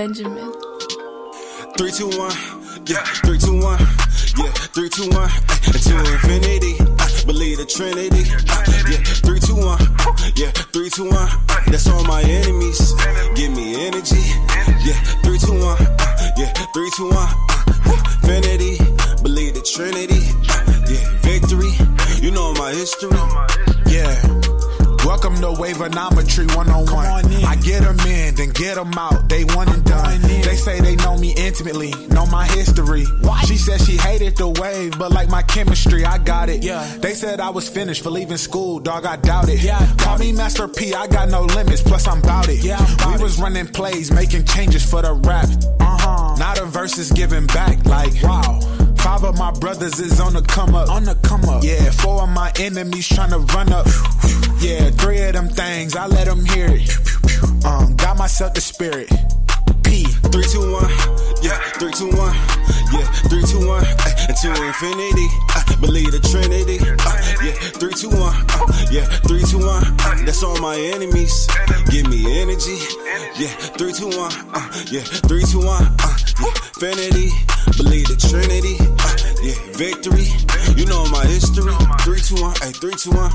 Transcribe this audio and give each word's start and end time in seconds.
Benjamin. 0.00 0.50
Three, 1.76 1.92
two, 1.92 2.08
one, 2.16 2.32
yeah, 2.86 3.04
three, 3.20 3.36
two, 3.36 3.60
one, 3.60 3.78
yeah, 4.38 4.50
three, 4.72 4.88
two, 4.88 5.10
one, 5.10 5.28
uh, 5.28 5.72
to 5.76 5.98
infinity. 6.14 6.72
I 6.80 7.24
believe 7.26 7.58
the 7.58 7.66
Trinity. 7.66 8.24
Uh, 8.48 8.64
yeah, 8.88 9.04
three, 9.20 9.40
two, 9.40 9.56
one, 9.56 9.76
yeah, 10.40 10.52
three, 10.72 10.88
two, 10.88 11.04
one. 11.04 11.28
That's 11.66 11.86
all 11.86 12.02
my 12.04 12.22
enemies. 12.22 12.94
Give 13.36 13.52
me 13.52 13.76
energy. 13.88 14.24
Yeah, 14.88 14.96
three, 15.20 15.36
two, 15.36 15.60
one, 15.60 15.76
yeah, 16.40 16.48
three, 16.72 16.90
two, 16.96 17.10
one, 17.12 17.28
infinity. 18.24 18.80
Believe 19.22 19.52
the 19.52 19.60
Trinity. 19.60 20.24
Yeah, 20.88 21.04
victory. 21.28 21.76
You 22.24 22.30
know 22.30 22.54
my 22.54 22.72
history. 22.72 23.10
Yeah. 23.84 24.16
Welcome 25.04 25.34
to 25.44 25.52
Waveonometry 25.60 26.56
101. 26.56 27.19
Get 28.60 28.74
them 28.74 28.92
out. 28.92 29.28
They 29.28 29.44
one 29.44 29.68
and 29.70 29.82
done. 29.84 30.20
They 30.20 30.54
say 30.54 30.80
they 30.80 30.94
know 30.96 31.16
me 31.16 31.32
intimately, 31.34 31.92
know 32.08 32.26
my 32.26 32.46
history. 32.46 33.06
She 33.46 33.56
said 33.56 33.80
she 33.80 33.96
hated 33.96 34.36
the 34.36 34.48
wave, 34.48 34.98
but 34.98 35.10
like 35.12 35.30
my 35.30 35.42
chemistry, 35.42 36.04
I 36.04 36.18
got 36.18 36.50
it. 36.50 36.62
Yeah. 36.62 36.84
They 36.98 37.14
said 37.14 37.40
I 37.40 37.48
was 37.48 37.68
finished 37.68 38.02
for 38.02 38.10
leaving 38.10 38.36
school, 38.36 38.78
dog, 38.78 39.06
I 39.06 39.16
doubt 39.16 39.48
it. 39.48 39.62
Yeah, 39.62 39.80
Call 39.96 40.18
me 40.18 40.32
Master 40.32 40.68
P, 40.68 40.92
I 40.94 41.06
got 41.06 41.30
no 41.30 41.42
limits, 41.42 41.82
plus 41.82 42.06
I'm 42.06 42.20
bout 42.20 42.48
it. 42.48 42.62
Yeah, 42.62 42.84
we 43.06 43.14
it. 43.14 43.20
was 43.20 43.40
running 43.40 43.66
plays, 43.66 44.12
making 44.12 44.44
changes 44.44 44.88
for 44.88 45.00
the 45.00 45.14
rap. 45.14 45.48
Uh-huh. 45.80 46.36
Now 46.38 46.54
the 46.54 46.66
verses 46.66 47.10
giving 47.10 47.46
back, 47.46 47.84
like, 47.86 48.12
wow. 48.22 48.60
Five 48.96 49.24
of 49.24 49.38
my 49.38 49.50
brothers 49.52 49.98
is 49.98 50.20
on 50.20 50.34
the 50.34 50.42
come 50.42 50.74
up. 50.74 50.90
On 50.90 51.04
the 51.04 51.14
come 51.22 51.42
up. 51.46 51.64
Yeah, 51.64 51.90
four 51.90 52.22
of 52.22 52.28
my 52.28 52.52
enemies 52.58 53.08
trying 53.08 53.30
to 53.30 53.38
run 53.38 53.72
up. 53.72 53.86
Yeah, 54.60 54.90
three 54.90 55.22
of 55.22 55.32
them 55.32 55.48
things, 55.48 55.96
I 55.96 56.06
let 56.06 56.26
them 56.26 56.44
hear 56.44 56.68
it. 56.68 56.90
Um, 57.64 57.96
got 57.96 58.16
myself 58.16 58.54
the 58.54 58.60
spirit. 58.60 59.08
P. 59.84 60.04
Three, 60.30 60.44
two, 60.44 60.70
one, 60.70 60.88
yeah, 61.42 61.58
three, 61.78 61.90
two, 61.92 62.06
one, 62.14 62.34
yeah, 62.94 63.04
three, 63.26 63.42
two, 63.42 63.66
one, 63.66 63.84
uh, 63.84 64.26
and 64.28 64.36
to 64.36 64.48
infinity. 64.64 65.26
Uh, 65.50 65.80
believe 65.80 66.12
the 66.12 66.20
Trinity. 66.22 66.78
Uh, 66.78 67.18
yeah, 67.42 67.52
three, 67.74 67.92
two, 67.92 68.08
one, 68.08 68.30
uh, 68.54 68.70
yeah, 68.90 69.04
three, 69.26 69.42
two, 69.42 69.58
one. 69.58 69.82
Uh, 69.82 70.14
that's 70.24 70.42
all 70.44 70.56
my 70.60 70.76
enemies. 70.78 71.48
Give 71.90 72.06
me 72.08 72.22
energy. 72.40 72.78
Yeah, 73.34 73.50
three, 73.74 73.92
two, 73.92 74.08
one, 74.14 74.32
uh, 74.54 74.70
yeah, 74.90 75.02
three, 75.26 75.42
two, 75.42 75.58
one, 75.58 75.82
uh, 75.82 76.16
yeah, 76.38 76.54
infinity. 76.78 77.34
Believe 77.76 78.06
the 78.06 78.14
Trinity. 78.14 78.78
Uh, 78.78 79.16
yeah, 79.42 79.58
victory. 79.74 80.30
You 80.78 80.86
know 80.86 81.04
my 81.10 81.26
history. 81.26 81.74
Three, 82.06 82.20
two, 82.20 82.40
one, 82.40 82.54
hey, 82.62 82.70
three, 82.78 82.94
two, 82.94 83.10
one. 83.10 83.32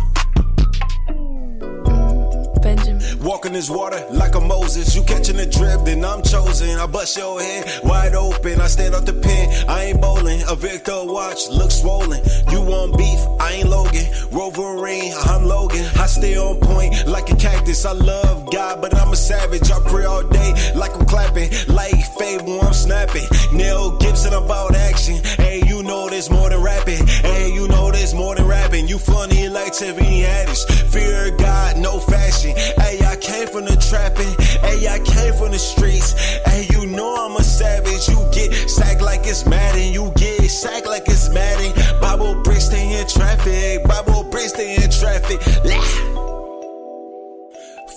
Water 3.69 4.05
like 4.11 4.35
a 4.35 4.41
You 4.65 5.03
catching 5.03 5.37
the 5.37 5.45
drip, 5.45 5.85
then 5.85 6.03
I'm 6.03 6.23
chosen. 6.23 6.79
I 6.79 6.87
bust 6.87 7.15
your 7.15 7.39
head 7.39 7.69
wide 7.83 8.15
open. 8.15 8.59
I 8.59 8.65
stand 8.65 8.95
off 8.95 9.05
the 9.05 9.13
pin. 9.13 9.69
I 9.69 9.85
ain't 9.85 10.01
bowling. 10.01 10.41
A 10.49 10.55
Victor 10.55 11.05
watch 11.05 11.47
looks 11.49 11.81
swollen. 11.81 12.19
You 12.49 12.61
want 12.61 12.97
beef? 12.97 13.19
I 13.39 13.51
ain't 13.53 13.69
Logan. 13.69 14.07
Wolverine, 14.31 15.13
I'm 15.25 15.45
Logan. 15.45 15.85
I 15.95 16.07
stay 16.07 16.35
on 16.35 16.59
point 16.59 17.05
like 17.05 17.31
a 17.31 17.35
cactus. 17.35 17.85
I 17.85 17.91
love 17.91 18.51
God, 18.51 18.81
but 18.81 18.95
I'm 18.95 19.13
a 19.13 19.15
savage. 19.15 19.69
I 19.69 19.79
pray 19.87 20.05
all 20.05 20.23
day 20.23 20.73
like 20.73 20.95
I'm 20.95 21.05
clapping. 21.05 21.51
Like 21.67 21.93
Fable, 22.17 22.59
I'm 22.61 22.73
snapping. 22.73 23.27
Mel 23.53 23.97
Gibson 23.97 24.33
about 24.33 24.75
action. 24.75 25.21
Hey, 25.37 25.61
you 25.67 25.83
know 25.83 26.09
there's 26.09 26.31
more 26.31 26.49
than 26.49 26.61
rapping. 26.61 27.05
Hey, 27.05 27.53
you 27.53 27.67
know 27.67 27.91
there's 27.91 28.15
more 28.15 28.33
than 28.33 28.47
rapping. 28.47 28.87
You 28.87 28.97
funny 28.97 29.47
like 29.47 29.73
Tiffany 29.73 30.21
Haddish. 30.23 30.65
Fear 30.91 31.37
God, 31.37 31.77
no 31.77 31.99
fashion. 31.99 32.53
Hey, 32.55 32.99
I 33.05 33.15
came 33.15 33.47
from 33.47 33.65
the 33.65 33.75
trapping. 33.77 34.33
Hey, 34.61 34.87
I 34.87 34.99
came 34.99 35.33
from 35.33 35.51
the 35.51 35.59
streets. 35.59 36.13
Hey, 36.45 36.67
you 36.71 36.85
know 36.87 37.15
I'm 37.15 37.35
a 37.35 37.43
savage. 37.43 38.07
You 38.07 38.17
get 38.31 38.53
sacked 38.69 39.01
like 39.01 39.21
it's 39.23 39.45
Madden. 39.45 39.93
You 39.93 40.11
get 40.15 40.49
sacked 40.49 40.85
like 40.87 41.03
it's 41.07 41.29
Madden. 41.29 41.73
Bible 41.99 42.41
bricks 42.43 42.65
stay 42.65 42.99
in 42.99 43.07
traffic. 43.07 43.83
Bible 43.87 44.23
bricks 44.23 44.53
stay 44.53 44.75
in 44.75 44.89
traffic. 44.89 45.39
Lah. 45.65 46.23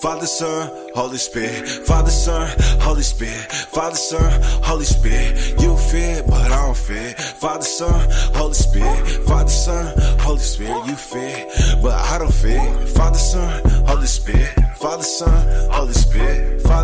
Father, 0.01 0.27
Son, 0.27 0.71
Holy 0.95 1.17
Spirit. 1.17 1.69
Father, 1.69 2.11
Son, 2.11 2.49
Holy 2.81 3.03
Spirit. 3.03 3.51
Father, 3.51 3.97
Son, 3.97 4.41
Holy 4.63 4.85
Spirit. 4.85 5.61
You 5.61 5.77
fit, 5.77 6.25
but 6.25 6.53
I 6.53 6.67
don't 6.67 6.77
fit. 6.77 7.19
Father, 7.19 7.65
Son, 7.65 8.09
Holy 8.35 8.55
Spirit. 8.55 9.09
Father, 9.27 9.51
Son, 9.51 9.93
Holy 10.21 10.39
Spirit. 10.39 10.87
You 10.87 10.95
fit, 10.95 11.83
but 11.83 11.95
I 11.95 12.19
don't 12.19 12.33
fit. 12.33 12.89
Father, 12.91 13.19
Son, 13.19 13.61
Holy 13.87 14.07
Spirit. 14.07 14.55
Father, 14.77 15.03
Son. 15.03 15.68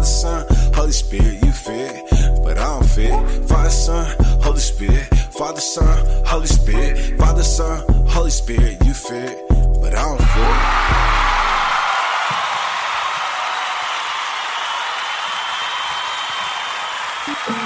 Father, 0.05 0.45
Son, 0.45 0.47
Holy 0.75 0.93
Spirit. 0.93 1.43
You 1.43 1.53
fit, 1.53 2.05
but 2.45 2.59
I 2.59 2.79
don't 2.79 2.87
fit. 2.87 3.49
Father, 3.49 3.71
Son, 3.71 4.17
Holy 4.43 4.61
Spirit. 4.61 5.07
Father, 5.33 5.63
Son, 5.63 6.25
Holy 6.27 6.47
Spirit. 6.47 7.19
Father, 7.19 7.43
Son, 7.43 8.07
Holy 8.07 8.31
Spirit. 8.31 8.85
You 8.85 8.93
fit, 8.93 9.49
but 9.49 9.95
I 9.95 10.03
don't 10.03 10.21
fit. 10.21 11.05
Can 17.47 17.64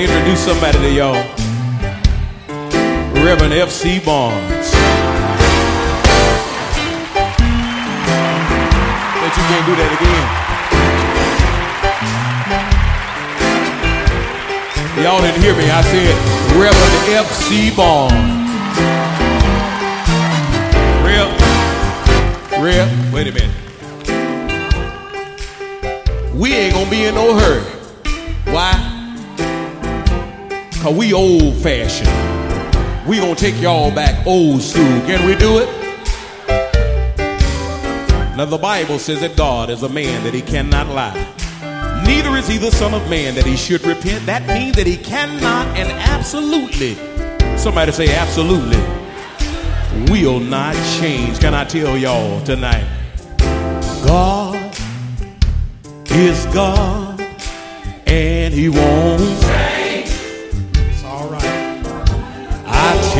I 0.00 0.04
introduce 0.04 0.40
somebody 0.40 0.78
to 0.78 0.90
y'all? 0.90 1.22
Reverend 3.22 3.52
F.C. 3.52 4.00
Barnes. 4.00 4.72
Bet 9.20 9.36
you 9.36 9.44
can't 9.44 9.66
do 9.68 9.76
that 9.76 9.92
again. 10.00 10.24
Y'all 15.04 15.20
didn't 15.20 15.42
hear 15.42 15.54
me. 15.54 15.68
I 15.68 15.82
said 15.82 16.16
Reverend 16.56 17.12
F.C. 17.20 17.70
Barnes. 17.76 18.48
Real, 21.04 21.28
real. 22.64 22.88
Wait 23.12 23.26
a 23.28 23.32
minute. 23.32 23.54
We 26.34 26.54
ain't 26.54 26.72
gonna 26.72 26.88
be 26.88 27.04
in 27.04 27.14
no 27.14 27.34
hurry. 27.38 27.60
Why? 28.50 28.89
Cause 30.80 30.96
we 30.96 31.12
old 31.12 31.56
fashioned. 31.56 32.08
We 33.06 33.18
gonna 33.18 33.34
take 33.34 33.60
y'all 33.60 33.94
back 33.94 34.26
old 34.26 34.62
school. 34.62 34.82
Can 35.02 35.26
we 35.26 35.36
do 35.36 35.58
it? 35.58 35.68
Now 38.34 38.46
the 38.46 38.56
Bible 38.56 38.98
says 38.98 39.20
that 39.20 39.36
God 39.36 39.68
is 39.68 39.82
a 39.82 39.90
man 39.90 40.24
that 40.24 40.32
he 40.32 40.40
cannot 40.40 40.86
lie. 40.86 41.12
Neither 42.06 42.34
is 42.38 42.48
he 42.48 42.56
the 42.56 42.70
son 42.70 42.94
of 42.94 43.10
man 43.10 43.34
that 43.34 43.44
he 43.44 43.56
should 43.56 43.82
repent. 43.84 44.24
That 44.24 44.46
means 44.46 44.76
that 44.76 44.86
he 44.86 44.96
cannot 44.96 45.66
and 45.76 45.90
absolutely, 45.90 46.94
somebody 47.58 47.92
say 47.92 48.14
absolutely, 48.14 48.78
will 50.10 50.40
not 50.40 50.74
change. 50.98 51.40
Can 51.40 51.52
I 51.52 51.64
tell 51.64 51.98
y'all 51.98 52.42
tonight? 52.44 52.86
God 54.06 54.74
is 56.06 56.46
God 56.46 57.20
and 58.06 58.54
he 58.54 58.70
won't 58.70 59.20
It's 59.20 59.79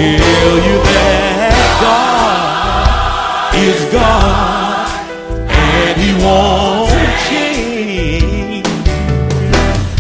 tell 0.01 0.57
you 0.57 0.77
that 0.81 1.53
God 1.85 3.53
is 3.53 3.81
God 3.93 4.89
and 5.53 5.95
He 6.01 6.11
won't 6.25 6.89
change. 7.29 8.65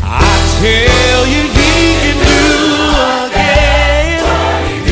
I 0.02 0.32
tell 0.64 1.22
you 1.28 1.42
He 1.52 1.72
can 2.00 2.16
do 2.32 2.48
again 3.28 4.24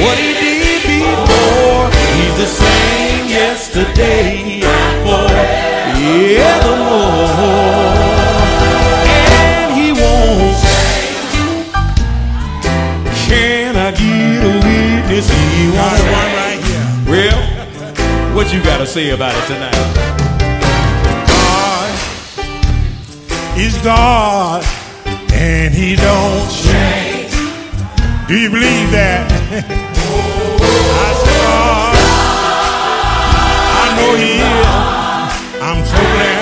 what 0.03 0.17
He 0.21 0.31
did 0.45 0.81
before. 0.85 1.89
He's 2.13 2.37
the 2.45 2.51
same 2.63 3.25
yesterday 3.33 4.61
and 4.61 4.97
forevermore. 6.69 7.88
A 15.09 15.15
witness? 15.15 15.31
He 15.31 15.69
won't. 15.69 16.03
one 16.13 16.33
right 16.37 16.61
here. 16.63 16.87
Real? 17.07 17.41
What 18.35 18.53
you 18.53 18.63
got 18.63 18.79
to 18.79 18.87
say 18.87 19.11
about 19.11 19.35
it 19.35 19.47
tonight? 19.47 19.75
God 21.29 21.91
is 23.59 23.77
God 23.79 24.65
and 25.33 25.75
he 25.75 25.97
don't 25.97 26.51
change. 26.51 27.33
Do 28.29 28.39
you 28.39 28.51
believe 28.51 28.91
that? 28.93 29.27
I 31.01 31.15
said, 31.25 31.41
God, 31.47 31.97
I 33.81 33.87
know 33.97 34.13
he 34.17 34.33
is. 34.39 35.63
I'm 35.63 35.85
so 35.85 35.97
glad 35.97 36.39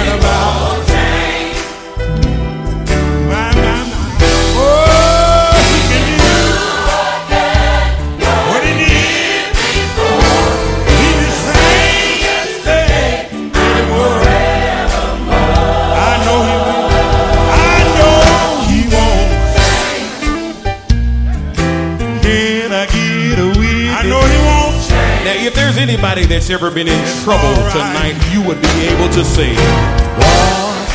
anybody 26.06 26.26
that's 26.32 26.50
ever 26.50 26.70
been 26.70 26.86
in 26.86 27.04
trouble 27.24 27.52
tonight, 27.72 28.14
you 28.32 28.40
would 28.46 28.60
be 28.62 28.86
able 28.86 29.08
to 29.08 29.24
say, 29.24 29.54
God 29.56 30.88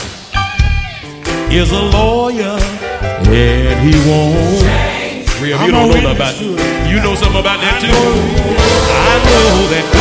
is 1.52 1.70
a 1.72 1.82
lawyer 1.82 2.58
and 3.28 3.90
he 3.90 3.92
won't 4.10 4.62
change. 4.62 5.28
Rhea, 5.42 5.62
you 5.66 5.72
don't 5.72 5.92
know 5.92 6.12
about, 6.16 6.40
you 6.40 7.02
know 7.02 7.16
something 7.16 7.42
about 7.42 7.60
that 7.60 7.82
too. 7.82 7.92
I 7.92 9.18
know 9.28 9.68
that. 9.72 10.01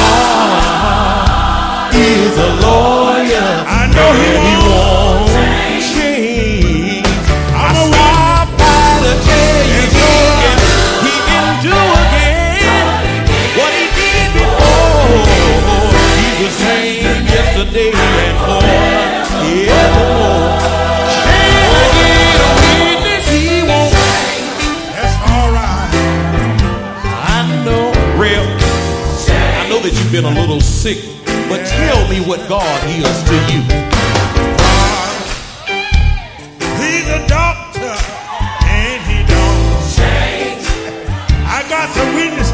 been 30.22 30.36
a 30.36 30.40
little 30.40 30.60
sick, 30.60 30.98
but 31.48 31.64
tell 31.66 32.08
me 32.08 32.20
what 32.20 32.46
God 32.46 32.84
is 32.90 33.22
to 33.24 33.34
you. 33.52 33.62
God, 34.58 35.16
he's 36.76 37.08
a 37.08 37.26
doctor, 37.26 37.96
and 38.68 39.00
he 39.08 39.24
don't 39.24 39.80
change. 39.96 40.66
I 41.46 41.64
got 41.70 41.88
some 41.96 42.14
witness 42.14 42.52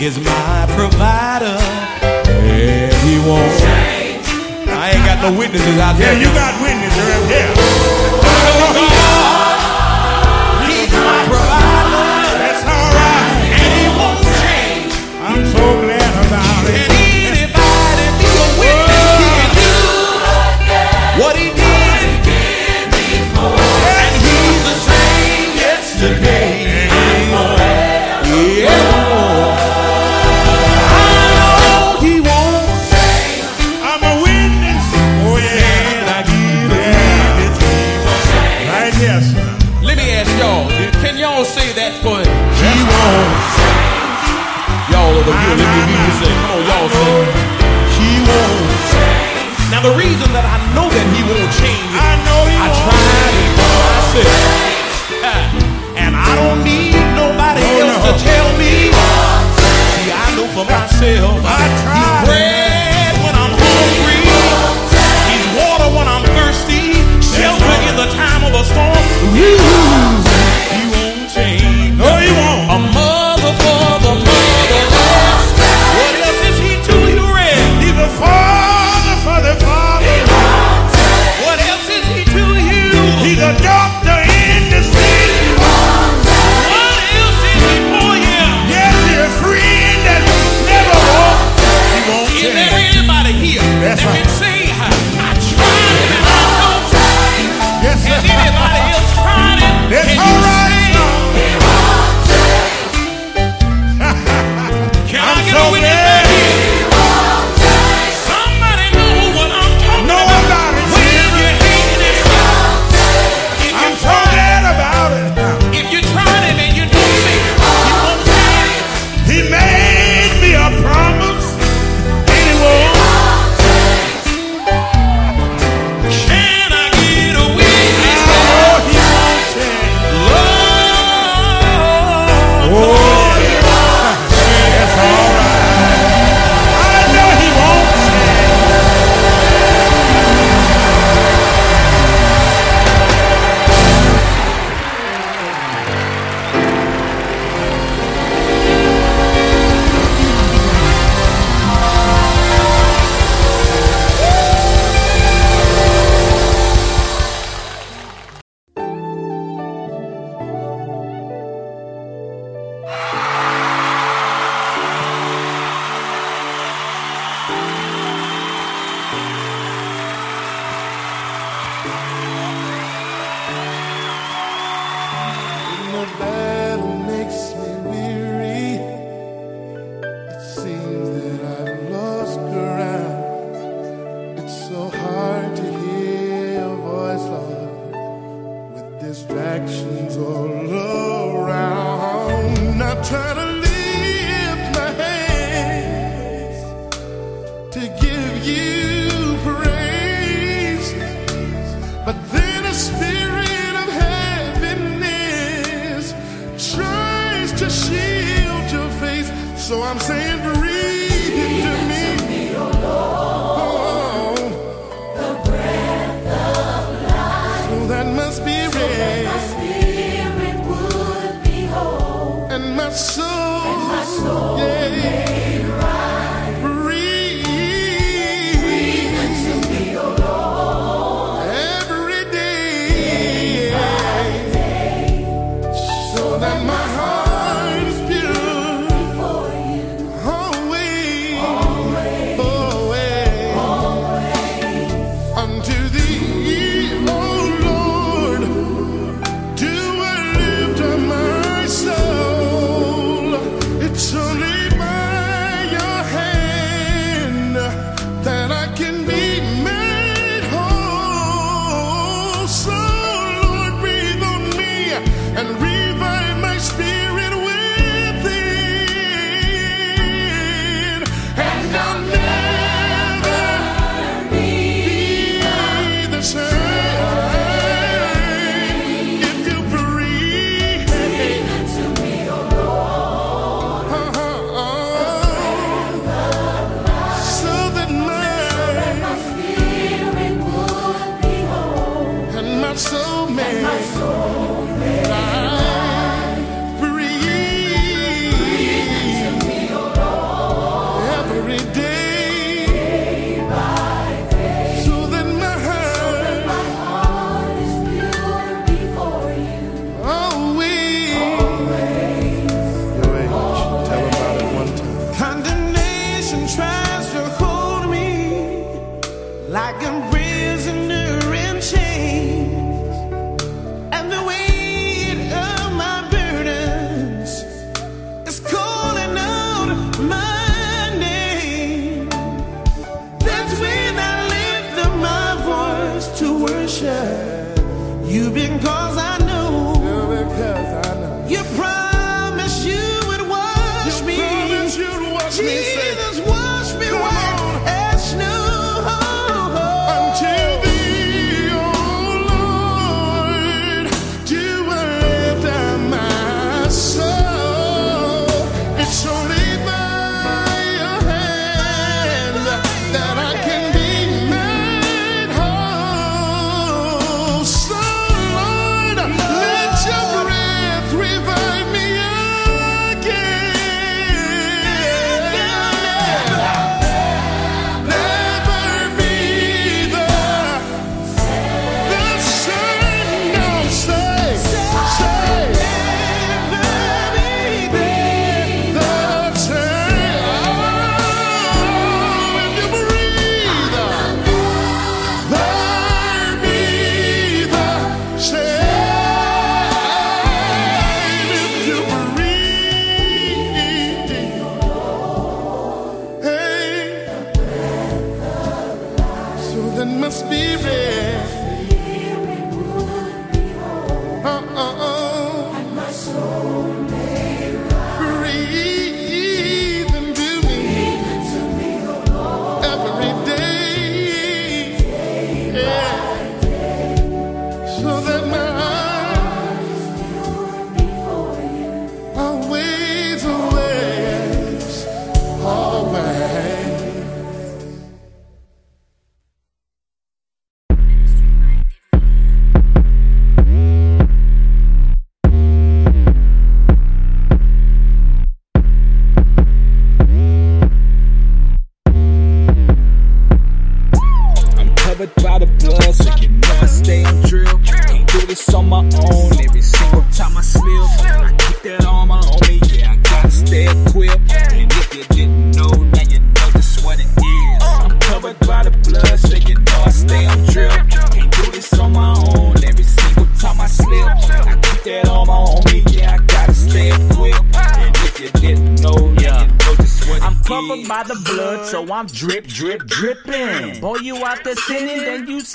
is 0.00 0.18
my 0.20 0.66
provider. 0.76 1.58
And 2.22 2.94
he 3.02 3.18
won't. 3.26 3.62
I 4.70 4.92
ain't 4.94 5.04
got 5.04 5.18
no 5.22 5.36
witnesses 5.36 5.78
out 5.78 5.98
there. 5.98 6.12
Yeah, 6.12 6.20
you 6.20 6.30
got 6.34 6.54
witnesses. 6.62 6.87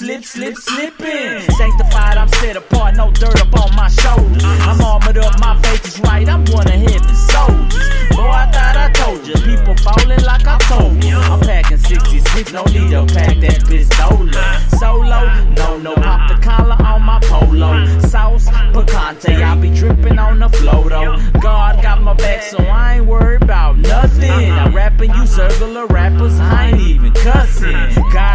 slip, 0.03 0.25
slip, 0.25 0.57
slipping. 0.57 1.39
Sanctified, 1.55 2.17
I'm 2.17 2.27
set 2.27 2.57
apart, 2.57 2.97
no 2.97 3.11
dirt 3.11 3.39
up 3.39 3.53
on 3.61 3.73
my 3.75 3.87
shoulders. 3.87 4.43
Uh-huh. 4.43 4.71
I'm 4.71 4.81
armored 4.81 5.17
up, 5.17 5.39
my 5.39 5.59
faith 5.61 5.85
is 5.85 5.99
right, 6.01 6.27
I'm 6.27 6.43
one 6.51 6.67
of 6.67 6.73
heaven's 6.73 7.31
soldiers. 7.31 7.87
Boy, 8.11 8.27
I 8.27 8.51
thought 8.51 8.75
I 8.75 8.91
told 8.91 9.25
you, 9.25 9.33
people 9.35 9.75
falling 9.77 10.23
like 10.23 10.45
I 10.45 10.57
told 10.67 11.01
you. 11.03 11.15
I'm 11.15 11.39
packing 11.39 11.77
66, 11.77 12.51
no 12.51 12.63
need 12.65 12.91
to 12.91 13.05
pack 13.13 13.39
that 13.39 13.63
pistola. 13.63 14.43
Solo, 14.77 15.21
no, 15.55 15.77
no, 15.77 15.95
pop 15.95 16.29
the 16.29 16.37
collar 16.43 16.77
on 16.83 17.01
my 17.03 17.19
polo. 17.21 17.85
Sauce, 18.01 18.47
picante, 18.73 19.41
I 19.41 19.55
be 19.55 19.73
dripping 19.73 20.19
on 20.19 20.39
the 20.39 20.49
flow 20.49 20.89
though. 20.89 21.17
God 21.39 21.81
got 21.81 22.01
my 22.01 22.13
back, 22.13 22.41
so 22.43 22.57
I 22.57 22.95
ain't 22.95 23.05
worried 23.05 23.41
about 23.41 23.77
nothing. 23.77 24.29
Uh-huh. 24.29 24.65
I'm 24.65 24.75
rapping 24.75 25.11
you 25.11 25.25
circle 25.25 25.77
of 25.77 25.91
rappers, 25.91 26.37
I 26.41 26.71
ain't 26.71 26.81
even 26.81 27.13
cussing. 27.13 27.73
Uh-huh. 27.73 28.11
God 28.11 28.32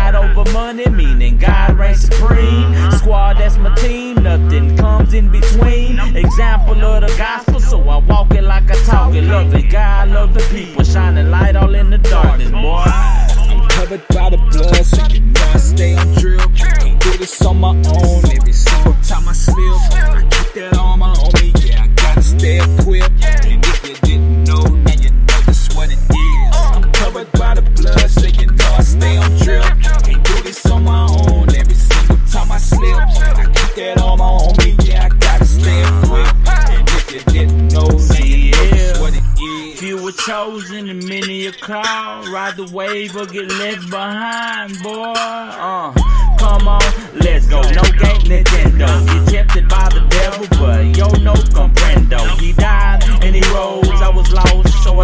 money, 0.53 0.89
meaning 0.89 1.39
God 1.39 1.79
reigns 1.79 2.03
supreme. 2.03 2.75
Squad, 2.93 3.39
that's 3.39 3.57
my 3.57 3.75
team, 3.77 4.23
nothing 4.23 4.77
comes 4.77 5.15
in 5.15 5.31
between. 5.31 5.99
Example 6.17 6.83
of 6.85 7.03
the 7.03 7.15
gospel, 7.17 7.61
so 7.61 7.81
I 7.89 7.99
walk 7.99 8.33
it 8.35 8.43
like 8.43 8.71
I 8.71 8.75
talk 8.85 9.15
it. 9.15 9.25
Loving 9.25 9.69
God, 9.69 10.09
love 10.09 10.35
the 10.35 10.41
people, 10.55 10.85
shining 10.85 11.31
light 11.31 11.57
all 11.57 11.75
in 11.75 11.91
the 11.91 11.99
darkness, 11.99 12.51
boy. 12.51 12.85
I'm 12.87 13.69
covered 13.69 14.07
by 14.09 14.31
the 14.31 14.39
blood, 14.39 14.85
so 14.85 15.07
you 15.09 15.21
know 15.21 15.51
I 15.55 15.59
stay 15.59 15.95
on 15.95 16.15
drill. 16.15 16.49
Can't 16.55 17.01
do 17.01 17.17
this 17.19 17.45
on 17.45 17.61
my 17.61 17.71
own 17.71 18.25
every 18.31 18.53
single 18.53 18.95
time 19.03 19.29
I 19.29 19.33
spill. 19.33 19.79
I 19.93 20.27
keep 20.31 20.53
that 20.55 20.77
armor 20.79 21.07
on 21.07 21.33
me, 21.41 21.53
yeah, 21.65 21.85
I 21.85 21.87
gotta 21.89 22.23
stay 22.23 22.59
equipped. 22.59 23.58
Chosen 40.29 40.91
and 40.91 41.09
many 41.09 41.47
are 41.47 41.53
called. 41.53 42.29
Ride 42.29 42.57
the 42.57 42.69
wave 42.71 43.17
or 43.17 43.25
get 43.25 43.49
left 43.49 43.89
behind, 43.89 44.79
boy. 44.83 45.15
Uh, 45.17 45.91
come 46.39 46.69
on, 46.69 46.83
let's 47.15 47.47
go. 47.47 47.63
No 47.63 47.81
game, 47.97 48.29
Nintendo. 48.29 48.89
Get 49.07 49.49
tempted 49.49 49.69
by 49.71 49.89
the 49.89 50.05
devil, 50.11 50.47
but 50.61 50.85
yo 50.95 51.09
no 51.25 51.33
comprendo. 51.33 52.21
He 52.39 52.53
died 52.53 53.03
and 53.25 53.35
he 53.35 53.41
rose. 53.55 53.89
I 54.03 54.11
was 54.11 54.31
lost, 54.31 54.85
so 54.85 54.98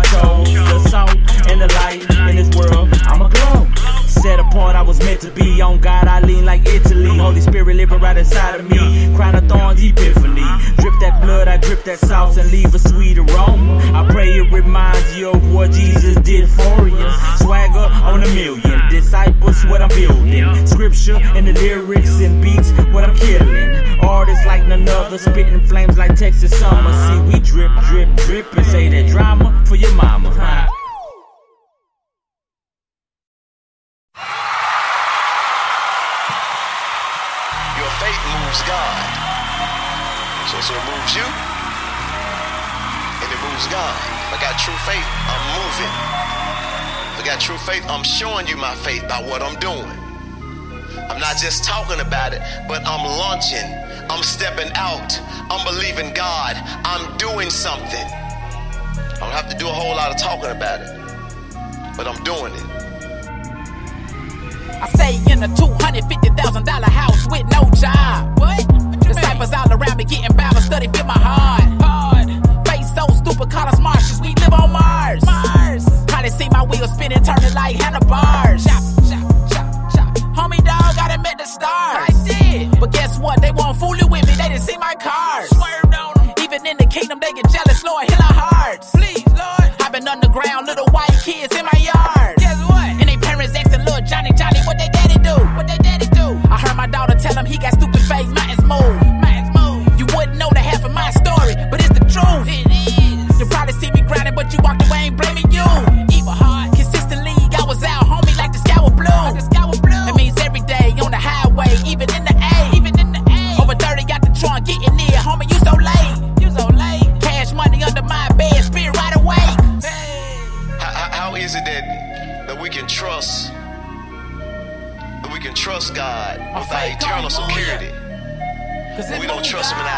Holy 6.83 7.41
Spirit 7.41 7.77
living 7.77 8.01
right 8.01 8.17
inside 8.17 8.61
of 8.61 8.69
me. 8.69 9.15
Crown 9.15 9.35
of 9.37 9.49
thorns, 9.49 9.83
epiphany. 9.83 10.43
Drip 10.77 10.95
that 11.01 11.21
blood, 11.23 11.47
I 11.47 11.57
drip 11.57 11.85
that 11.85 11.99
sauce 11.99 12.37
and 12.37 12.51
leave 12.51 12.75
a 12.75 12.79
sweet 12.79 13.17
aroma. 13.19 13.79
I 13.95 14.07
pray 14.11 14.39
it 14.39 14.53
reminds 14.53 15.17
you 15.17 15.31
of 15.31 15.55
what 15.55 15.71
Jesus 15.71 16.17
did 16.17 16.49
for 16.49 16.89
you. 16.89 17.11
Swagger 17.39 17.89
on 18.05 18.23
a 18.25 18.29
million. 18.35 18.89
Disciples, 18.91 19.65
what 19.67 19.83
I'm 19.83 19.89
building. 19.91 20.67
Scripture 20.67 21.17
and 21.17 21.47
the 21.47 21.53
lyrics 21.53 22.21
and 22.21 22.43
beats, 22.43 22.71
what 22.93 23.05
I'm 23.05 23.17
killing. 23.17 24.01
Artists 24.01 24.45
like 24.45 24.67
none 24.67 24.89
other, 24.89 25.19
spitting 25.19 25.67
flames 25.67 25.97
like 25.97 26.17
Texas 26.17 26.59
summer. 26.59 26.93
See, 27.07 27.33
we 27.33 27.41
drip, 27.41 27.71
drip, 27.89 28.15
drip 28.17 28.53
and 28.57 28.67
say 28.67 28.89
that 28.89 29.09
drama 29.11 29.65
for 29.67 29.77
your 29.77 29.93
mama. 29.95 30.31
huh? 30.31 30.84
God. 38.75 39.07
So, 40.51 40.57
so 40.67 40.73
it 40.75 40.85
moves 40.91 41.13
you, 41.15 41.27
and 43.23 43.29
it 43.31 43.41
moves 43.47 43.67
God. 43.71 43.95
If 44.27 44.35
I 44.35 44.39
got 44.43 44.59
true 44.59 44.79
faith, 44.83 45.09
I'm 45.31 45.45
moving. 45.59 45.95
If 47.15 47.23
I 47.23 47.25
got 47.25 47.41
true 47.41 47.59
faith, 47.59 47.85
I'm 47.89 48.03
showing 48.03 48.47
you 48.49 48.57
my 48.57 48.75
faith 48.87 49.07
by 49.09 49.23
what 49.23 49.43
I'm 49.43 49.59
doing. 49.61 49.91
I'm 51.09 51.21
not 51.21 51.37
just 51.37 51.63
talking 51.65 52.01
about 52.01 52.33
it, 52.35 52.43
but 52.67 52.83
I'm 52.85 53.05
launching. 53.07 53.69
I'm 54.11 54.25
stepping 54.25 54.73
out. 54.75 55.21
I'm 55.51 55.65
believing 55.65 56.13
God. 56.13 56.57
I'm 56.85 57.17
doing 57.17 57.51
something. 57.51 58.07
I 58.07 59.19
don't 59.21 59.31
have 59.31 59.49
to 59.51 59.57
do 59.57 59.69
a 59.69 59.73
whole 59.73 59.95
lot 59.95 60.11
of 60.11 60.19
talking 60.19 60.51
about 60.51 60.81
it, 60.81 60.91
but 61.97 62.09
I'm 62.09 62.23
doing 62.25 62.53
it. 62.55 62.84
I 64.81 64.89
stay 64.89 65.15
in 65.33 65.43
a 65.43 65.49
$250,000 65.49 66.83
house 66.85 67.27
with 67.31 67.45
no 67.51 67.71
job. 67.81 68.39
What? 68.39 68.67
Disciples 69.01 69.53
all 69.53 69.73
around 69.73 69.97
me 69.97 70.05
getting 70.05 70.37
Bible 70.37 70.61
study, 70.61 70.89
feel 70.89 71.05
my 71.05 71.19
heart. 71.19 71.63
Hard. 71.83 72.29
Face 72.69 72.89
so 72.95 73.07
stupid, 73.15 73.51
call 73.51 73.69
us 73.69 73.81
Martians. 73.81 74.21
We 74.21 74.35
live 74.37 74.53
on 74.53 74.73
Mars. 74.73 75.25
Mars. 75.25 75.85
Probably 76.07 76.31
see 76.31 76.49
my 76.51 76.65
wheels 76.65 76.93
spinning, 76.95 77.23
turning 77.23 77.55
like 77.55 77.77
handlebars. 77.77 78.65
Chop, 78.65 78.83
chop, 79.09 79.51
chop, 79.51 79.67
chop. 79.93 80.09
Homie 80.37 80.63
dog, 80.65 80.95
I 80.99 81.09
done 81.09 81.23
met 81.23 81.39
the 81.39 81.47
stars. 81.47 82.09
I 82.09 82.25
did. 82.27 82.81
But 82.81 82.93
guess 82.93 83.19
what? 83.19 83.41
They 83.43 83.53
won't 83.53 83.77
fool 83.77 83.97
you 83.97 84.07
with 84.07 84.27
me. 84.27 84.35
They 84.35 84.49
didn't 84.49 84.63
see 84.63 84.79
my 84.79 84.95
cars. 85.01 85.49
Swerved 85.51 85.95
on 85.95 86.15
them. 86.17 86.35
Even 86.43 86.67
in 86.67 86.77
the 86.77 86.87
kingdom, 86.87 87.19
they 87.21 87.33
get 87.33 87.44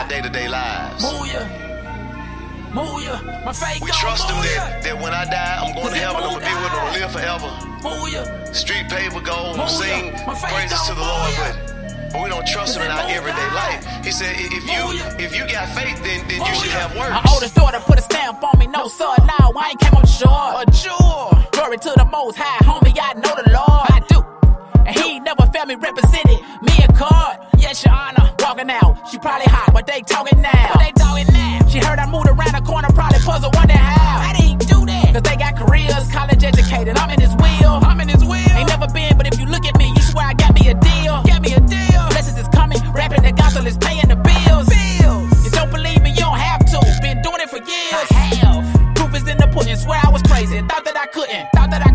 our 0.07 0.23
day-to-day 0.23 0.49
lives. 0.49 1.03
Move 1.03 1.27
ya. 3.03 3.17
My 3.45 3.53
faith 3.53 3.81
We 3.81 3.91
trust 3.91 4.29
Him 4.29 4.37
that, 4.37 4.83
that 4.83 4.97
when 5.01 5.15
I 5.15 5.25
die, 5.25 5.65
I'm 5.65 5.73
going 5.75 5.95
to 5.95 5.99
heaven. 5.99 6.23
I'm 6.23 6.37
gonna 6.37 6.45
be 6.45 6.53
with 6.53 6.75
Him, 6.77 6.77
God. 6.77 6.93
to 6.93 7.01
live 7.01 7.11
forever. 7.11 7.51
Move 7.83 8.13
ya. 8.13 8.53
Street 8.53 8.87
paper 8.89 9.21
gold, 9.21 9.57
Move 9.57 9.67
ya. 9.67 9.81
sing 9.81 10.13
My 10.27 10.35
faith 10.37 10.53
praises 10.53 10.81
to 10.87 10.95
the 10.95 11.01
Lord, 11.01 11.33
move 11.33 11.41
but, 11.41 12.13
but 12.13 12.19
we 12.23 12.29
don't 12.29 12.47
trust 12.47 12.77
Him 12.77 12.83
in 12.85 12.91
our 12.93 13.09
everyday 13.09 13.51
life. 13.57 13.81
He 14.05 14.13
said, 14.13 14.37
if 14.37 14.63
you 14.69 14.83
if 15.17 15.33
you 15.35 15.49
got 15.49 15.73
faith, 15.73 15.97
then 16.05 16.21
then 16.29 16.45
you 16.45 16.55
should 16.55 16.75
have 16.77 16.93
works. 16.95 17.17
My 17.17 17.25
oldest 17.33 17.55
daughter 17.57 17.81
put 17.81 17.99
a 17.99 18.03
stamp 18.03 18.45
on 18.45 18.59
me, 18.59 18.67
no 18.67 18.89
son, 18.89 19.17
now 19.41 19.51
I 19.57 19.71
ain't 19.73 19.81
came 19.81 19.97
up 19.97 20.07
short. 20.07 20.61
A 20.61 20.65
jewel. 20.71 21.33
Glory 21.57 21.79
to 21.79 21.93
the 21.97 22.05
most 22.13 22.37
high, 22.37 22.61
homie, 22.63 22.93
I 23.01 23.15
know 23.25 23.35
the 23.41 23.49
Lord. 23.57 23.87
I 23.89 23.99
do. 24.13 24.21
And 24.85 24.95
he 24.95 25.19
never 25.19 25.47
felt 25.49 25.67
me 25.67 25.75
represented. 25.75 26.39
Me 26.61 26.75
a 26.85 26.93
card, 26.93 27.41
yes, 27.57 27.83
your 27.85 27.95
honor. 27.95 28.26
Walking 28.47 28.71
out, 28.71 29.03
she 29.11 29.19
probably 29.19 29.51
hot, 29.51 29.75
but 29.75 29.91
they 29.91 30.03
talking 30.03 30.41
now. 30.41 30.71
But 30.71 30.79
they 30.79 30.93
talking 30.95 31.27
now. 31.35 31.67
She 31.67 31.83
heard 31.83 31.99
I 31.99 32.07
moved 32.07 32.31
around 32.31 32.55
the 32.55 32.63
corner, 32.63 32.87
probably 32.95 33.19
puzzled, 33.19 33.51
wonder 33.59 33.75
how. 33.75 34.23
I 34.23 34.39
didn't 34.39 34.71
do 34.71 34.87
that. 34.87 35.11
Cause 35.11 35.27
they 35.27 35.35
got 35.35 35.59
careers, 35.59 36.07
college 36.15 36.45
educated. 36.45 36.95
I'm 36.95 37.11
in 37.11 37.19
his 37.19 37.35
wheel. 37.43 37.83
I'm 37.83 37.99
in 37.99 38.07
his 38.07 38.23
wheel. 38.23 38.47
Ain't 38.55 38.71
never 38.71 38.87
been, 38.87 39.19
but 39.19 39.27
if 39.27 39.35
you 39.43 39.47
look 39.51 39.67
at 39.67 39.77
me, 39.77 39.91
you 39.91 40.01
swear 40.01 40.31
I 40.31 40.35
got 40.35 40.55
me 40.55 40.71
a 40.71 40.79
deal. 40.79 41.27
Got 41.27 41.43
me 41.43 41.59
a 41.59 41.61
deal. 41.67 42.07
Blessings 42.15 42.39
is 42.39 42.47
coming, 42.55 42.79
rapping 42.95 43.27
the 43.27 43.33
gospel 43.35 43.67
is 43.67 43.77
paying 43.83 44.07
the 44.07 44.15
bills. 44.15 44.71
Bills. 44.71 45.27
You 45.43 45.51
don't 45.51 45.73
believe 45.75 45.99
me, 46.07 46.15
you 46.15 46.23
don't 46.23 46.39
have 46.39 46.63
to. 46.71 46.79
Been 47.03 47.19
doing 47.27 47.43
it 47.43 47.51
for 47.51 47.59
years. 47.59 48.07
I 48.15 48.31
have. 48.47 48.63
Proof 48.95 49.11
is 49.19 49.27
in 49.27 49.43
the 49.43 49.51
pudding. 49.51 49.75
Swear 49.75 49.99
I 50.07 50.09
was 50.09 50.23
crazy. 50.23 50.63
Thought 50.71 50.87
that 50.87 50.95
I 50.95 51.07
couldn't. 51.11 51.51
Thought 51.51 51.75
that 51.75 51.83
I 51.83 51.86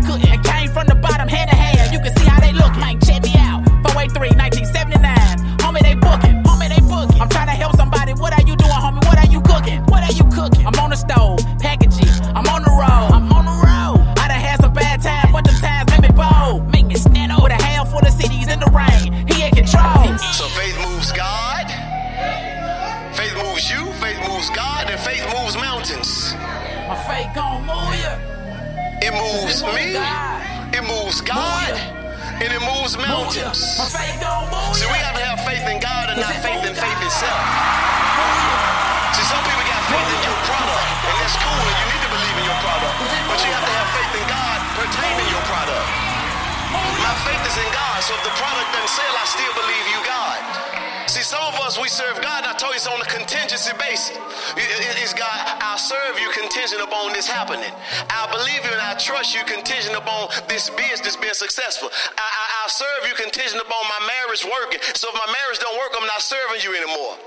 contingency 53.72 54.14
basis. 54.14 55.02
It's 55.02 55.14
God, 55.14 55.34
I 55.34 55.76
serve 55.76 56.18
you 56.20 56.30
contingent 56.30 56.82
upon 56.82 57.12
this 57.12 57.26
happening. 57.26 57.72
I 58.10 58.30
believe 58.30 58.62
you 58.62 58.70
and 58.72 58.80
I 58.80 58.94
trust 58.94 59.34
you 59.34 59.42
contingent 59.44 59.96
upon 59.96 60.30
this 60.48 60.70
business 60.70 61.16
being 61.16 61.34
successful. 61.34 61.90
I, 61.90 62.22
I, 62.22 62.44
I 62.62 62.68
serve 62.68 63.02
you 63.08 63.14
contingent 63.18 63.58
upon 63.58 63.82
my 63.90 64.00
marriage 64.06 64.46
working. 64.46 64.80
So 64.94 65.10
if 65.10 65.16
my 65.18 65.30
marriage 65.32 65.58
don't 65.58 65.74
work, 65.74 65.92
I'm 65.98 66.06
not 66.06 66.22
serving 66.22 66.62
you 66.62 66.70
anymore. 66.76 67.18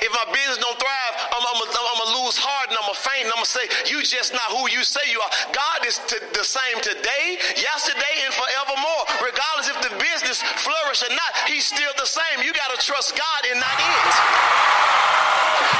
If 0.00 0.10
my 0.16 0.26
business 0.32 0.56
don't 0.64 0.78
thrive, 0.80 1.14
I'm, 1.28 1.44
I'm, 1.44 1.58
I'm 1.60 1.98
gonna 2.00 2.24
lose 2.24 2.40
heart 2.40 2.72
and 2.72 2.76
I'm 2.80 2.88
gonna 2.88 3.04
faint 3.04 3.28
and 3.28 3.32
I'm 3.36 3.44
gonna 3.44 3.52
say, 3.52 3.68
"You 3.84 4.00
just 4.00 4.32
not 4.32 4.48
who 4.48 4.64
you 4.72 4.80
say 4.80 5.04
you 5.12 5.20
are." 5.20 5.32
God 5.52 5.84
is 5.84 6.00
t- 6.08 6.24
the 6.32 6.40
same 6.40 6.80
today, 6.80 7.36
yesterday, 7.52 8.14
and 8.24 8.32
forevermore. 8.32 9.02
Regardless 9.20 9.68
if 9.68 9.78
the 9.84 9.92
business 10.00 10.40
flourishes 10.64 11.04
or 11.04 11.12
not, 11.12 11.32
He's 11.44 11.68
still 11.68 11.92
the 12.00 12.08
same. 12.08 12.40
You 12.40 12.56
gotta 12.56 12.80
trust 12.80 13.12
God 13.12 13.40
and 13.44 13.60
not 13.60 13.76
it. 13.76 15.23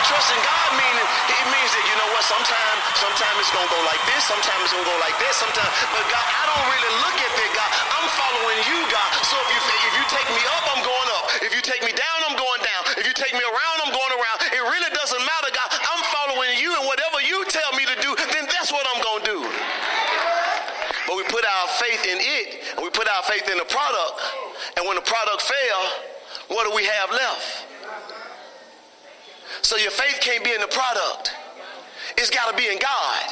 Trusting 0.08 0.42
God 0.44 0.70
meaning 0.76 1.06
it 1.06 1.44
means 1.48 1.70
that 1.72 1.84
you 1.88 1.94
know 1.96 2.08
what? 2.12 2.24
Sometimes, 2.24 2.78
sometimes 2.96 3.36
it's 3.40 3.52
gonna 3.52 3.68
go 3.68 3.80
like 3.88 4.02
this. 4.08 4.22
Sometimes 4.24 4.60
it's 4.64 4.74
gonna 4.74 4.88
go 4.88 4.98
like 5.00 5.16
this. 5.20 5.34
Sometimes, 5.36 5.72
but 5.92 6.04
God, 6.08 6.24
I 6.24 6.42
don't 6.48 6.66
really 6.68 6.92
look 7.04 7.16
at 7.20 7.32
that, 7.34 7.50
God. 7.56 7.70
I'm 8.00 8.08
following 8.16 8.60
you, 8.68 8.78
God. 8.88 9.10
So 9.24 9.36
if 9.40 9.48
you 9.52 9.60
if 9.64 9.94
you 9.96 10.04
take 10.08 10.28
me 10.32 10.42
up, 10.56 10.64
I'm 10.76 10.82
going 10.84 11.10
up. 11.20 11.24
If 11.44 11.52
you 11.52 11.62
take 11.64 11.82
me 11.84 11.92
down, 11.92 12.18
I'm 12.28 12.36
going 12.36 12.62
down. 12.64 12.82
If 13.00 13.04
you 13.08 13.14
take 13.16 13.32
me 13.32 13.44
around, 13.44 13.76
I'm 13.84 13.92
going 13.92 14.12
around. 14.16 14.38
It 14.52 14.62
really 14.62 14.92
doesn't 14.92 15.22
matter, 15.24 15.50
God. 15.52 15.68
I'm 15.72 16.02
following 16.12 16.56
you, 16.60 16.72
and 16.76 16.84
whatever 16.88 17.20
you 17.24 17.44
tell 17.48 17.72
me 17.76 17.84
to 17.88 17.96
do, 18.00 18.10
then 18.32 18.44
that's 18.48 18.72
what 18.72 18.84
I'm 18.92 19.00
gonna 19.00 19.24
do. 19.24 19.38
But 21.08 21.16
we 21.16 21.24
put 21.28 21.44
our 21.44 21.66
faith 21.80 22.02
in 22.08 22.18
it, 22.20 22.46
and 22.76 22.82
we 22.84 22.90
put 22.90 23.08
our 23.08 23.24
faith 23.24 23.48
in 23.48 23.58
the 23.58 23.68
product. 23.68 24.16
And 24.76 24.86
when 24.88 24.96
the 24.96 25.06
product 25.06 25.42
fail, 25.42 25.80
what 26.48 26.68
do 26.68 26.72
we 26.74 26.84
have 26.84 27.10
left? 27.10 27.63
So 29.64 29.76
your 29.76 29.90
faith 29.90 30.18
can't 30.20 30.44
be 30.44 30.52
in 30.52 30.60
the 30.60 30.68
product, 30.68 31.32
it's 32.18 32.28
got 32.28 32.50
to 32.50 32.56
be 32.56 32.68
in 32.68 32.78
God. 32.78 33.24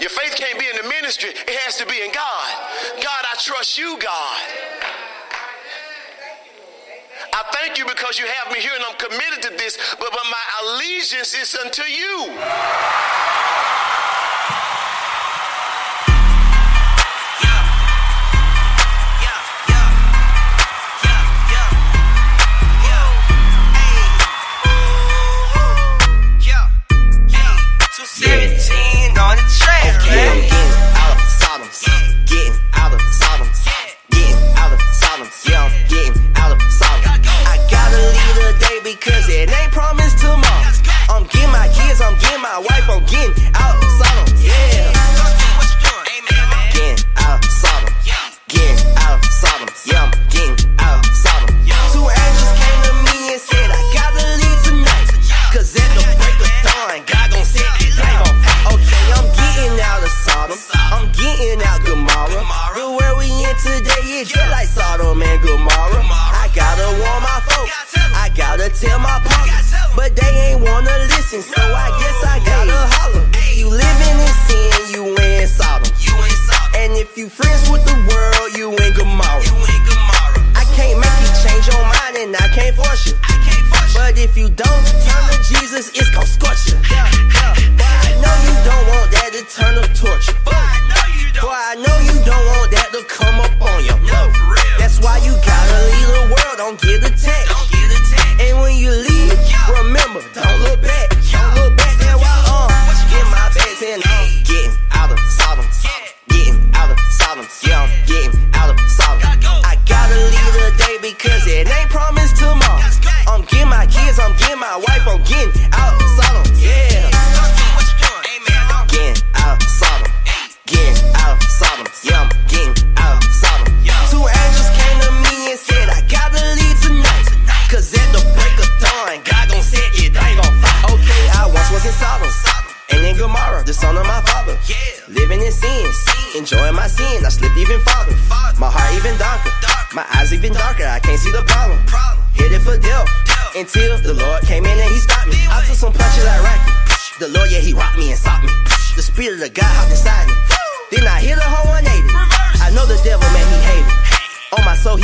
Your 0.00 0.08
faith 0.08 0.34
can't 0.34 0.58
be 0.58 0.66
in 0.66 0.76
the 0.76 0.88
ministry, 0.88 1.28
it 1.28 1.56
has 1.68 1.76
to 1.76 1.86
be 1.86 2.00
in 2.00 2.10
God. 2.12 2.48
God, 2.96 3.22
I 3.30 3.36
trust 3.38 3.76
you, 3.76 3.98
God. 4.00 4.40
I 7.34 7.44
thank 7.60 7.76
you 7.76 7.84
because 7.84 8.18
you 8.18 8.24
have 8.26 8.52
me 8.52 8.58
here 8.58 8.72
and 8.74 8.84
I'm 8.88 8.96
committed 8.96 9.42
to 9.42 9.50
this, 9.56 9.76
but, 10.00 10.08
but 10.10 10.24
my 10.32 10.44
allegiance 10.64 11.34
is 11.34 11.54
unto 11.56 11.82
you. 11.84 12.32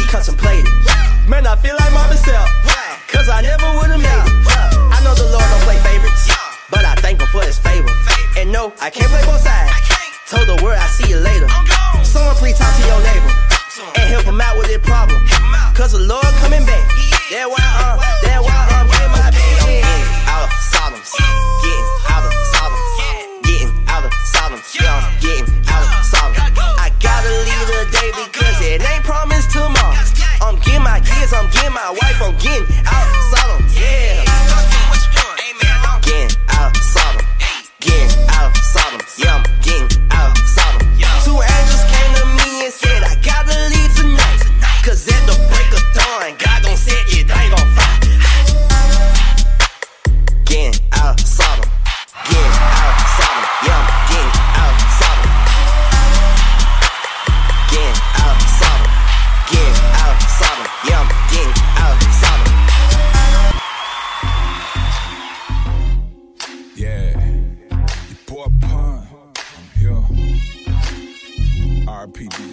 custom 0.08 0.36
plated. 0.36 0.72
Man, 1.28 1.46
I 1.46 1.54
feel 1.56 1.76
like 1.76 1.92
my 1.92 2.08
myself. 2.08 2.48
Cause 3.12 3.28
I 3.28 3.44
never 3.44 3.68
would've 3.76 4.00
made 4.00 4.24
it. 4.24 4.32
I 4.88 4.98
know 5.04 5.14
the 5.14 5.28
Lord 5.28 5.44
don't 5.44 5.64
play 5.68 5.76
favorites, 5.84 6.28
but 6.72 6.84
I 6.84 6.96
thank 7.04 7.20
him 7.20 7.28
for 7.28 7.44
his 7.44 7.58
favor. 7.58 7.92
And 8.40 8.50
no, 8.50 8.72
I 8.80 8.88
can't 8.88 9.08
play 9.12 9.22
both 9.28 9.44
sides. 9.44 9.72
Told 10.28 10.48
the 10.48 10.58
world 10.64 10.80
I 10.80 10.88
see 10.88 11.08
you 11.12 11.20
later. 11.20 11.48
Someone 12.04 12.36
please 12.36 12.56
talk 12.58 12.72
to 12.72 12.84
your 12.88 13.00
neighbor 13.04 13.32
and 14.00 14.04
help 14.08 14.24
him 14.24 14.40
out 14.40 14.56
with 14.56 14.68
their 14.68 14.80
problem. 14.80 15.20
Cause 15.76 15.92
the 15.92 16.00
Lord 16.00 16.26
coming 16.40 16.64
back. 16.64 16.88
That's 17.28 17.44
uh, 17.44 17.52
why 17.52 17.60
I'm, 17.60 17.96
that's 18.24 18.40
why 18.40 18.56
I'm 18.72 18.88
in 18.88 19.10
my 19.12 19.28
bed. 19.28 19.84
Out 20.24 20.48
of 20.48 20.52
Sodom's 20.72 21.12
getting 21.12 21.97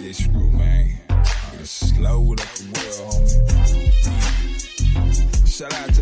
this 0.06 0.18
screw, 0.24 0.50
man. 0.52 0.92
it 2.32 2.40
up 2.40 2.46
the 2.54 2.64
world, 2.76 3.26
homie. 3.50 3.90
Shout 5.48 5.74
out 5.74 5.95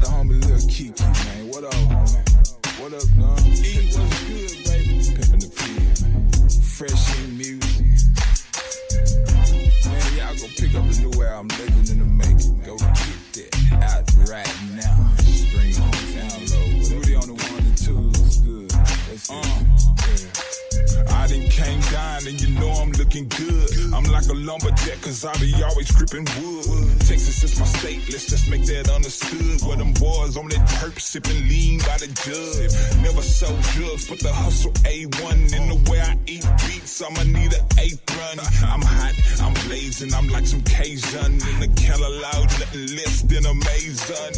sipping 31.15 31.47
lean 31.47 31.79
by 31.79 31.97
the 31.99 32.11
jug. 32.27 32.67
Never 33.01 33.23
sold 33.23 33.61
drugs, 33.75 34.09
but 34.09 34.19
the 34.19 34.33
hustle 34.33 34.73
A1. 34.83 35.55
In 35.55 35.69
the 35.69 35.79
way 35.89 36.01
I 36.01 36.19
eat 36.27 36.45
beats, 36.67 37.01
I'ma 37.01 37.23
need 37.23 37.55
an 37.55 37.65
apron. 37.79 38.41
I'm 38.67 38.83
hot, 38.83 39.15
I'm 39.41 39.55
blazing, 39.69 40.13
I'm 40.13 40.27
like 40.29 40.45
some 40.45 40.63
Cajun. 40.63 41.39
In 41.51 41.57
the 41.63 41.71
Keller 41.77 42.11
loud, 42.11 42.51
nothing 42.59 42.87
less 42.99 43.23
than 43.23 43.47
amazing. 43.47 44.35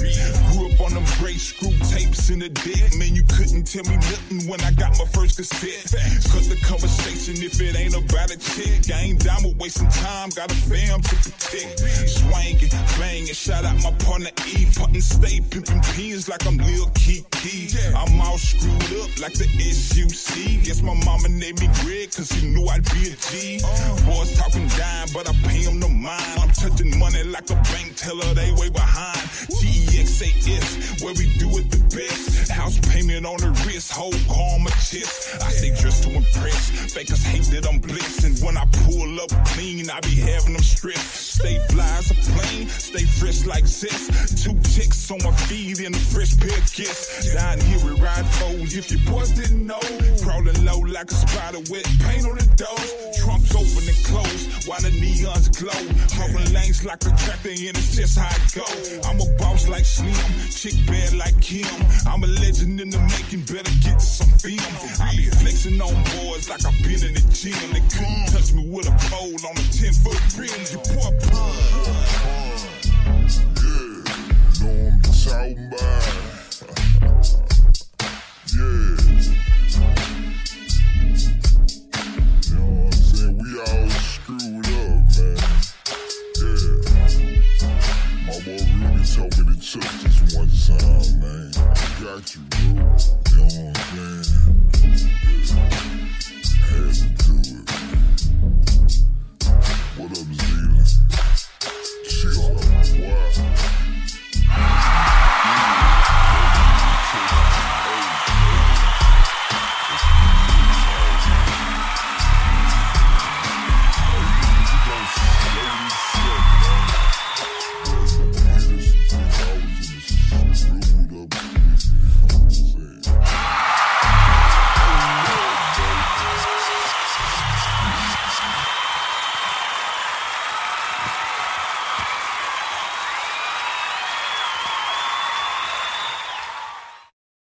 Gray 1.37 1.42
screw 1.42 1.77
tapes 1.90 2.31
in 2.31 2.38
the 2.38 2.49
deck. 2.49 2.96
Man, 2.96 3.14
you 3.14 3.22
couldn't 3.29 3.64
tell 3.64 3.85
me 3.85 3.96
nothing 3.96 4.49
when 4.49 4.61
I 4.62 4.72
got 4.72 4.96
my 4.99 5.05
first 5.12 5.37
cassette. 5.37 5.85
Cut 6.33 6.44
the 6.49 6.57
conversation 6.64 7.37
if 7.44 7.61
it 7.61 7.77
ain't 7.77 7.94
about 7.94 8.31
a 8.31 8.38
chick. 8.38 8.88
I 8.88 9.12
ain't 9.12 9.22
down 9.22 9.42
with 9.44 9.57
wasting 9.57 9.88
time, 9.88 10.31
got 10.31 10.51
a 10.51 10.55
fam 10.55 11.03
to 11.03 11.14
protect. 11.16 11.85
Swangin', 12.09 12.72
bangin', 12.99 13.35
shout 13.35 13.64
out 13.64 13.77
my 13.83 13.92
partner 14.05 14.31
E. 14.49 14.66
Puttin' 14.77 15.03
stay 15.03 15.40
pimpin' 15.40 15.83
pins 15.94 16.29
like 16.29 16.46
I'm 16.46 16.57
Lil 16.57 16.87
Keke. 16.96 17.77
I'm 17.94 18.20
all 18.20 18.38
screwed 18.38 19.01
up 19.01 19.11
like 19.20 19.35
the 19.35 19.44
SUC. 19.44 20.64
Guess 20.64 20.81
my 20.83 20.94
mama 21.05 21.29
named 21.29 21.61
me 21.61 21.68
Greg 21.85 22.12
cause 22.12 22.31
he 22.31 22.49
knew 22.49 22.66
I'd 22.66 22.85
be 22.94 23.12
a 23.12 23.16
G. 23.29 23.61
Boys 24.09 24.33
talking 24.38 24.66
dime, 24.68 25.09
but 25.12 25.29
I 25.29 25.33
pay 25.44 25.68
him 25.68 25.81
no 25.81 25.88
mind. 25.88 26.40
I'm 26.40 26.51
touching 26.51 26.99
money 26.99 27.25
like 27.25 27.51
a 27.51 27.57
bank 27.68 27.96
teller, 27.96 28.33
they 28.33 28.53
way 28.53 28.70
behind. 28.70 29.20
T-E-X-A-S, 29.61 31.03
where 31.03 31.14
we 31.14 31.26
do 31.39 31.49
it 31.59 31.71
the 31.71 31.81
best. 31.95 32.51
House 32.51 32.79
payment 32.91 33.27
on 33.27 33.39
the 33.39 33.51
wrist, 33.67 33.93
whole 33.93 34.15
car 34.29 34.59
my 34.59 34.71
chest. 34.83 35.43
I 35.43 35.51
stay 35.51 35.75
dressed 35.81 36.05
to 36.05 36.11
impress. 36.11 36.71
Fakers 36.93 37.25
hate 37.25 37.49
that 37.53 37.67
I'm 37.69 37.79
blessed. 37.79 38.25
And 38.25 38.39
when 38.41 38.57
I 38.57 38.65
pull 38.85 39.21
up 39.21 39.31
clean, 39.55 39.89
I 39.91 40.01
be 40.01 40.15
having 40.17 40.55
them 40.55 40.62
stressed. 40.62 41.37
Stay 41.37 41.59
fly 41.69 41.85
as 41.99 42.11
a 42.11 42.15
plane, 42.15 42.69
stay 42.69 43.05
fresh 43.05 43.45
like 43.45 43.67
zest. 43.67 44.45
Two 44.45 44.57
chicks 44.71 45.11
on 45.11 45.19
my 45.23 45.33
feet 45.49 45.81
and 45.81 45.95
a 45.95 45.99
fresh 45.99 46.37
pair 46.39 46.57
of 46.57 46.73
kiss. 46.73 47.33
Down 47.35 47.61
here 47.61 47.81
we 47.85 48.01
ride 48.01 48.27
foes, 48.41 48.77
if 48.77 48.91
your 48.91 49.01
boys 49.11 49.31
didn't 49.33 49.67
know. 49.67 49.81
Crawling 50.23 50.65
low 50.65 50.81
like 50.81 51.11
a 51.11 51.15
spider 51.15 51.61
with 51.71 51.87
paint 52.01 52.27
on 52.27 52.37
the 52.37 52.47
doors. 52.57 52.91
Trunks 53.19 53.55
open 53.55 53.85
and 53.89 54.01
closed 54.05 54.69
while 54.69 54.81
the 54.81 54.91
neons 54.91 55.53
glow. 55.59 55.83
Hopping 56.17 56.53
lanes 56.53 56.85
like 56.85 57.03
a 57.05 57.12
tractor 57.17 57.51
and 57.51 57.77
it's 57.77 57.97
just 57.97 58.19
how 58.19 58.31
it 58.31 58.55
go. 58.55 58.65
I'm 59.09 59.21
a 59.21 59.27
boss 59.39 59.69
like 59.69 59.85
Slim, 59.85 60.15
chick 60.51 60.75
bad 60.87 61.12
like 61.17 61.41
Kim. 61.41 61.67
I'm 62.07 62.23
a 62.23 62.27
legend 62.27 62.81
in 62.81 62.91
the 62.91 62.99
making, 62.99 63.43
better 63.43 63.73
get 63.83 64.01
some 64.01 64.31
film. 64.39 64.61
I 65.01 65.17
be 65.17 65.31
flexing 65.31 65.81
on 65.81 65.95
boys 66.17 66.49
like 66.49 66.65
I've 66.65 66.77
been 66.83 67.03
in 67.05 67.15
the 67.15 67.25
gym. 67.33 67.57
They 67.73 67.85
couldn't 67.89 68.27
touch 68.33 68.53
me 68.53 68.69
with 68.69 68.89
a 68.89 68.97
pole 69.11 69.37
on 69.49 69.57
a 69.57 69.65
10 69.73 69.93
foot 70.05 70.21
rim. 70.37 70.61
You 70.71 70.79
poor 70.93 71.11
Know 71.33 71.86